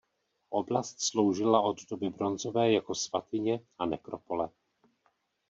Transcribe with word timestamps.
Oblast 0.49 1.01
sloužila 1.01 1.61
od 1.61 1.77
doby 1.89 2.09
bronzové 2.09 2.71
jako 2.71 2.95
svatyně 2.95 3.59
a 3.79 3.85
nekropole. 3.85 4.49